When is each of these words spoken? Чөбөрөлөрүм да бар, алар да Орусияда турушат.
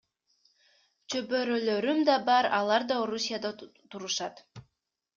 Чөбөрөлөрүм 1.15 1.99
да 2.09 2.15
бар, 2.31 2.51
алар 2.63 2.83
да 2.93 3.01
Орусияда 3.05 3.57
турушат. 3.91 4.47